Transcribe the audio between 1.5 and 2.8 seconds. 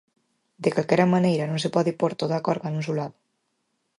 se pode pór toda a carga